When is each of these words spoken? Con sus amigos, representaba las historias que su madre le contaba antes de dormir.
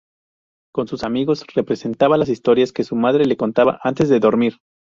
Con 0.73 0.87
sus 0.87 1.03
amigos, 1.03 1.45
representaba 1.53 2.17
las 2.17 2.27
historias 2.27 2.71
que 2.71 2.83
su 2.83 2.95
madre 2.95 3.25
le 3.27 3.37
contaba 3.37 3.79
antes 3.83 4.09
de 4.09 4.19
dormir. 4.19 4.55